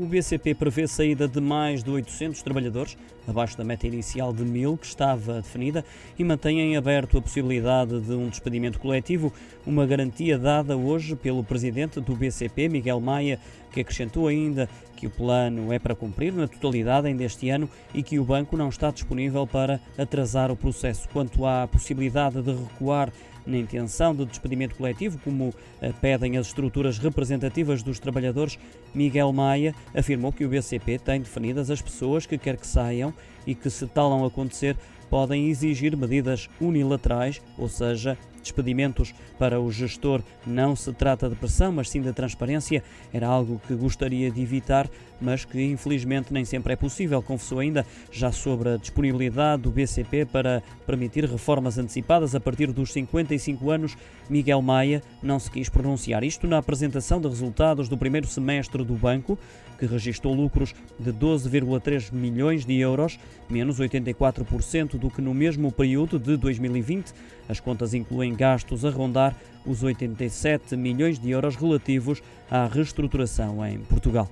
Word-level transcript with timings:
O 0.00 0.06
BCP 0.06 0.54
prevê 0.54 0.88
saída 0.88 1.28
de 1.28 1.42
mais 1.42 1.84
de 1.84 1.90
800 1.90 2.40
trabalhadores, 2.40 2.96
abaixo 3.28 3.58
da 3.58 3.62
meta 3.62 3.86
inicial 3.86 4.32
de 4.32 4.42
1000 4.46 4.78
que 4.78 4.86
estava 4.86 5.42
definida, 5.42 5.84
e 6.18 6.24
mantém 6.24 6.58
em 6.58 6.74
aberto 6.74 7.18
a 7.18 7.20
possibilidade 7.20 8.00
de 8.00 8.12
um 8.12 8.30
despedimento 8.30 8.80
coletivo, 8.80 9.30
uma 9.66 9.84
garantia 9.84 10.38
dada 10.38 10.74
hoje 10.74 11.14
pelo 11.14 11.44
presidente 11.44 12.00
do 12.00 12.16
BCP, 12.16 12.70
Miguel 12.70 12.98
Maia, 12.98 13.38
que 13.70 13.82
acrescentou 13.82 14.26
ainda 14.26 14.70
que 14.96 15.06
o 15.06 15.10
plano 15.10 15.70
é 15.70 15.78
para 15.78 15.94
cumprir 15.94 16.32
na 16.32 16.48
totalidade 16.48 17.06
ainda 17.06 17.22
este 17.22 17.50
ano 17.50 17.68
e 17.92 18.02
que 18.02 18.18
o 18.18 18.24
banco 18.24 18.56
não 18.56 18.70
está 18.70 18.90
disponível 18.90 19.46
para 19.46 19.80
atrasar 19.98 20.50
o 20.50 20.56
processo. 20.56 21.06
Quanto 21.10 21.44
à 21.44 21.68
possibilidade 21.68 22.40
de 22.40 22.52
recuar 22.52 23.12
na 23.46 23.56
intenção 23.56 24.14
de 24.14 24.24
despedimento 24.24 24.74
coletivo, 24.74 25.18
como 25.22 25.54
eh, 25.80 25.92
pedem 26.00 26.36
as 26.36 26.48
estruturas 26.48 26.98
representativas 26.98 27.82
dos 27.82 27.98
trabalhadores, 27.98 28.58
Miguel 28.94 29.32
Maia 29.32 29.74
afirmou 29.94 30.32
que 30.32 30.44
o 30.44 30.48
BCP 30.48 30.98
tem 30.98 31.20
definidas 31.20 31.70
as 31.70 31.80
pessoas 31.80 32.26
que 32.26 32.38
quer 32.38 32.56
que 32.56 32.66
saiam 32.66 33.12
e 33.50 33.54
que, 33.54 33.68
se 33.68 33.84
tal 33.88 34.24
acontecer, 34.24 34.76
podem 35.10 35.48
exigir 35.48 35.96
medidas 35.96 36.48
unilaterais, 36.60 37.42
ou 37.58 37.68
seja, 37.68 38.16
despedimentos. 38.40 39.12
Para 39.38 39.60
o 39.60 39.72
gestor, 39.72 40.22
não 40.46 40.76
se 40.76 40.92
trata 40.92 41.28
de 41.28 41.34
pressão, 41.34 41.72
mas 41.72 41.90
sim 41.90 42.00
de 42.00 42.12
transparência. 42.12 42.82
Era 43.12 43.26
algo 43.26 43.60
que 43.66 43.74
gostaria 43.74 44.30
de 44.30 44.40
evitar, 44.40 44.88
mas 45.20 45.44
que 45.44 45.60
infelizmente 45.62 46.32
nem 46.32 46.44
sempre 46.44 46.74
é 46.74 46.76
possível. 46.76 47.20
Confessou 47.20 47.58
ainda 47.58 47.84
já 48.12 48.30
sobre 48.30 48.70
a 48.70 48.76
disponibilidade 48.76 49.62
do 49.62 49.70
BCP 49.70 50.26
para 50.26 50.62
permitir 50.86 51.24
reformas 51.24 51.76
antecipadas 51.76 52.34
a 52.34 52.40
partir 52.40 52.70
dos 52.70 52.92
55 52.92 53.68
anos. 53.68 53.96
Miguel 54.28 54.62
Maia 54.62 55.02
não 55.22 55.40
se 55.40 55.50
quis 55.50 55.68
pronunciar. 55.68 56.22
Isto 56.22 56.46
na 56.46 56.58
apresentação 56.58 57.20
de 57.20 57.28
resultados 57.28 57.88
do 57.88 57.98
primeiro 57.98 58.26
semestre 58.28 58.84
do 58.84 58.94
banco, 58.94 59.38
que 59.78 59.86
registrou 59.86 60.34
lucros 60.34 60.74
de 60.98 61.10
12,3 61.10 62.12
milhões 62.12 62.66
de 62.66 62.78
euros, 62.78 63.18
menos 63.48 63.78
84% 63.78 64.98
do 64.98 65.10
que 65.10 65.20
no 65.20 65.34
mesmo 65.34 65.72
período 65.72 66.18
de 66.18 66.36
2020. 66.36 67.12
As 67.48 67.60
contas 67.60 67.94
incluem 67.94 68.34
gastos 68.34 68.84
a 68.84 68.90
rondar 68.90 69.36
os 69.64 69.82
87 69.82 70.76
milhões 70.76 71.18
de 71.18 71.30
euros 71.30 71.56
relativos 71.56 72.22
à 72.50 72.66
reestruturação 72.66 73.64
em 73.66 73.78
Portugal. 73.78 74.28